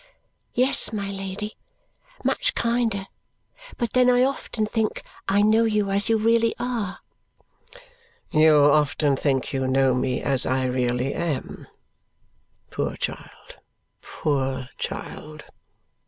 [0.55, 1.55] "Yes, my Lady.
[2.23, 3.05] Much kinder.
[3.77, 7.01] But then I often think I know you as you really are."
[8.31, 11.67] "You often think you know me as I really am?
[12.71, 13.57] Poor child,
[14.01, 15.43] poor child!"